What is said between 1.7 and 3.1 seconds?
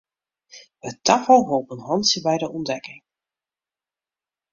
in hantsje by de ûntdekking.